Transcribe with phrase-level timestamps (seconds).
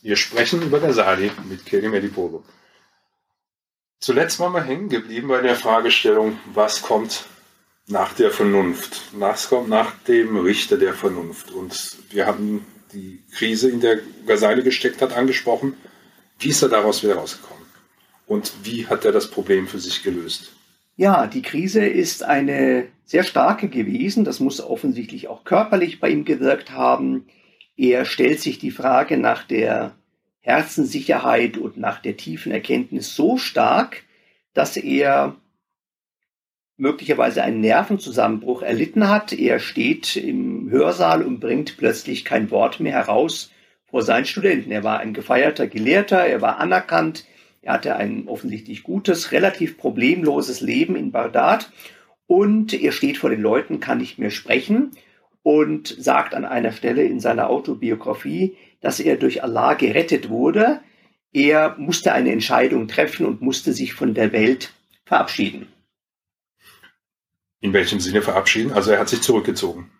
[0.00, 2.44] Wir sprechen über Ghazali mit Kerim Edipolo.
[4.00, 7.26] Zuletzt waren wir hängen geblieben bei der Fragestellung, was kommt
[7.88, 9.02] nach der Vernunft?
[9.12, 11.50] Was kommt nach dem Richter der Vernunft?
[11.50, 15.74] Und wir hatten die Krise, in der Ghazali gesteckt hat, angesprochen.
[16.38, 17.64] Wie ist er daraus wieder rausgekommen?
[18.26, 20.52] Und wie hat er das Problem für sich gelöst?
[20.96, 24.24] Ja, die Krise ist eine sehr starke gewesen.
[24.24, 27.26] Das muss offensichtlich auch körperlich bei ihm gewirkt haben.
[27.78, 29.94] Er stellt sich die Frage nach der
[30.40, 34.02] Herzenssicherheit und nach der tiefen Erkenntnis so stark,
[34.52, 35.36] dass er
[36.76, 39.32] möglicherweise einen Nervenzusammenbruch erlitten hat.
[39.32, 43.52] Er steht im Hörsaal und bringt plötzlich kein Wort mehr heraus
[43.84, 44.72] vor seinen Studenten.
[44.72, 47.26] Er war ein gefeierter Gelehrter, er war anerkannt,
[47.62, 51.70] er hatte ein offensichtlich gutes, relativ problemloses Leben in Bagdad
[52.26, 54.90] und er steht vor den Leuten, kann nicht mehr sprechen
[55.48, 60.80] und sagt an einer Stelle in seiner Autobiografie, dass er durch Allah gerettet wurde.
[61.32, 64.74] Er musste eine Entscheidung treffen und musste sich von der Welt
[65.06, 65.68] verabschieden.
[67.60, 68.72] In welchem Sinne verabschieden?
[68.72, 69.90] Also er hat sich zurückgezogen.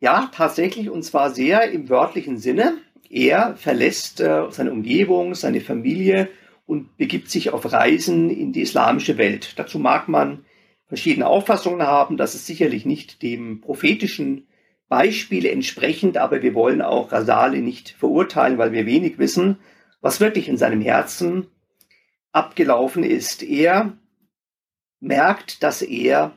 [0.00, 2.76] Ja, tatsächlich, und zwar sehr im wörtlichen Sinne.
[3.08, 6.28] Er verlässt äh, seine Umgebung, seine Familie
[6.66, 9.54] und begibt sich auf Reisen in die islamische Welt.
[9.56, 10.44] Dazu mag man
[10.92, 12.18] verschiedene Auffassungen haben.
[12.18, 14.46] Das ist sicherlich nicht dem prophetischen
[14.90, 19.58] Beispiel entsprechend, aber wir wollen auch Rasali nicht verurteilen, weil wir wenig wissen,
[20.02, 21.46] was wirklich in seinem Herzen
[22.32, 23.42] abgelaufen ist.
[23.42, 23.96] Er
[25.00, 26.36] merkt, dass er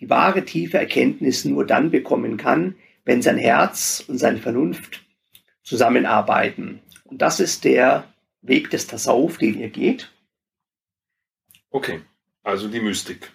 [0.00, 2.74] die wahre tiefe Erkenntnis nur dann bekommen kann,
[3.04, 5.06] wenn sein Herz und seine Vernunft
[5.62, 6.80] zusammenarbeiten.
[7.04, 8.12] Und das ist der
[8.42, 10.10] Weg des Tasawuf, den er geht.
[11.70, 12.00] Okay,
[12.42, 13.30] also die Mystik.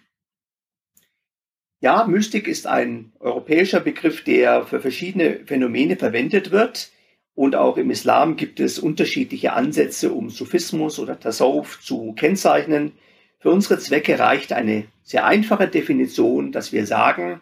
[1.85, 6.89] Ja, Mystik ist ein europäischer Begriff, der für verschiedene Phänomene verwendet wird.
[7.35, 12.93] Und auch im Islam gibt es unterschiedliche Ansätze, um Sufismus oder Tasawuf zu kennzeichnen.
[13.37, 17.41] Für unsere Zwecke reicht eine sehr einfache Definition, dass wir sagen,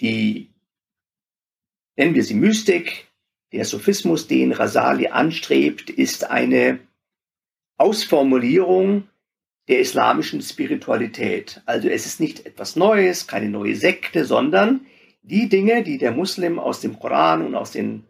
[0.00, 0.48] die,
[1.96, 3.08] nennen wir sie Mystik,
[3.52, 6.78] der Sophismus, den Rasali anstrebt, ist eine
[7.76, 9.06] Ausformulierung
[9.68, 11.62] der islamischen Spiritualität.
[11.66, 14.86] Also es ist nicht etwas Neues, keine neue Sekte, sondern
[15.22, 18.04] die Dinge, die der Muslim aus dem Koran und aus den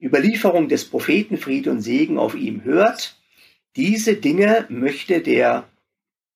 [0.00, 3.16] Überlieferungen des Propheten Friede und Segen auf ihm hört,
[3.74, 5.68] diese Dinge möchte der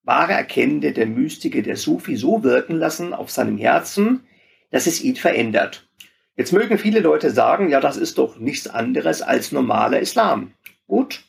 [0.02, 4.24] wahre Erkennende, der Mystiker, der Sufi so wirken lassen auf seinem Herzen,
[4.70, 5.88] dass es ihn verändert.
[6.36, 10.54] Jetzt mögen viele Leute sagen, ja, das ist doch nichts anderes als normaler Islam.
[10.86, 11.24] Gut,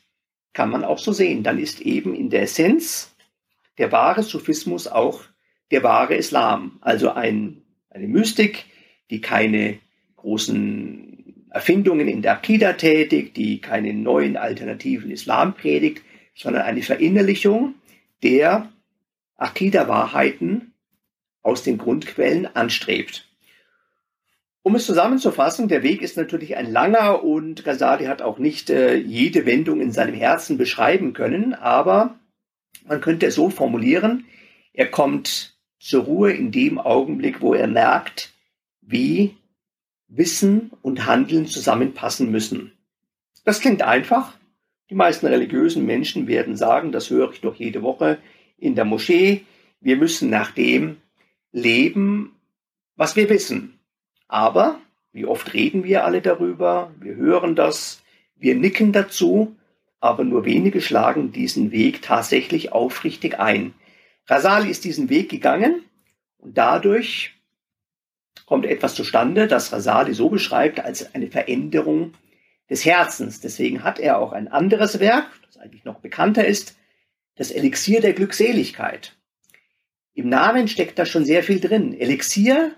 [0.54, 1.42] kann man auch so sehen.
[1.42, 3.14] Dann ist eben in der Essenz
[3.76, 5.22] der wahre Sufismus auch
[5.70, 6.78] der wahre Islam.
[6.80, 8.64] Also ein, eine Mystik,
[9.10, 9.78] die keine
[10.16, 16.02] großen Erfindungen in der Akida tätigt, die keine neuen alternativen Islam predigt,
[16.34, 17.74] sondern eine Verinnerlichung
[18.22, 18.72] der
[19.36, 20.72] Akida-Wahrheiten
[21.42, 23.28] aus den Grundquellen anstrebt.
[24.66, 28.96] Um es zusammenzufassen, der Weg ist natürlich ein langer und Ghazali hat auch nicht äh,
[28.96, 32.18] jede Wendung in seinem Herzen beschreiben können, aber
[32.86, 34.24] man könnte es so formulieren,
[34.72, 38.32] er kommt zur Ruhe in dem Augenblick, wo er merkt,
[38.80, 39.36] wie
[40.08, 42.72] Wissen und Handeln zusammenpassen müssen.
[43.44, 44.32] Das klingt einfach,
[44.88, 48.16] die meisten religiösen Menschen werden sagen, das höre ich doch jede Woche
[48.56, 49.44] in der Moschee,
[49.82, 50.96] wir müssen nach dem
[51.52, 52.34] leben,
[52.96, 53.78] was wir wissen.
[54.28, 54.80] Aber
[55.12, 58.02] wie oft reden wir alle darüber, wir hören das,
[58.36, 59.56] wir nicken dazu,
[60.00, 63.74] aber nur wenige schlagen diesen Weg tatsächlich aufrichtig ein.
[64.26, 65.84] Rasali ist diesen Weg gegangen
[66.38, 67.34] und dadurch
[68.46, 72.12] kommt etwas zustande, das Rasali so beschreibt als eine Veränderung
[72.68, 73.40] des Herzens.
[73.40, 76.76] Deswegen hat er auch ein anderes Werk, das eigentlich noch bekannter ist,
[77.36, 79.16] das Elixier der Glückseligkeit.
[80.12, 81.98] Im Namen steckt da schon sehr viel drin.
[81.98, 82.72] Elixier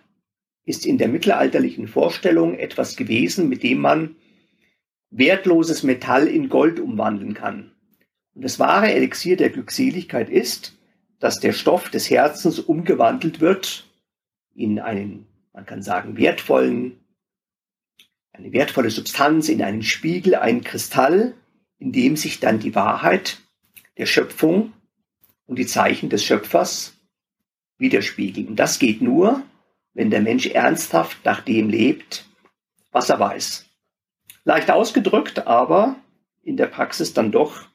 [0.66, 4.16] ist in der mittelalterlichen Vorstellung etwas gewesen, mit dem man
[5.10, 7.72] wertloses Metall in Gold umwandeln kann.
[8.34, 10.76] Und das wahre Elixier der Glückseligkeit ist,
[11.20, 13.88] dass der Stoff des Herzens umgewandelt wird
[14.54, 16.98] in einen, man kann sagen, wertvollen
[18.32, 21.34] eine wertvolle Substanz in einen Spiegel, einen Kristall,
[21.78, 23.38] in dem sich dann die Wahrheit
[23.96, 24.74] der Schöpfung
[25.46, 26.94] und die Zeichen des Schöpfers
[27.78, 28.48] widerspiegeln.
[28.48, 29.42] Und das geht nur,
[29.96, 32.26] wenn der Mensch ernsthaft nach dem lebt,
[32.92, 33.64] was er weiß.
[34.44, 35.96] Leicht ausgedrückt, aber
[36.42, 37.66] in der Praxis dann doch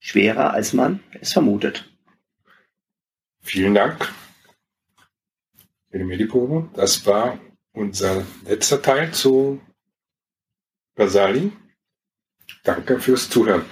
[0.00, 1.88] schwerer, als man es vermutet.
[3.40, 4.12] Vielen Dank.
[6.74, 7.38] Das war
[7.72, 9.60] unser letzter Teil zu
[10.96, 11.52] Basali.
[12.64, 13.64] Danke fürs Zuhören.